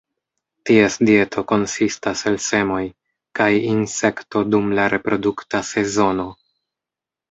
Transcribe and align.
Ties 0.69 0.95
dieto 1.09 1.43
konsistas 1.51 2.25
el 2.33 2.39
semoj, 2.47 2.81
kaj 3.43 3.51
insekto 3.77 4.45
dum 4.53 4.77
la 4.81 4.91
reprodukta 4.99 5.67
sezono. 5.75 6.31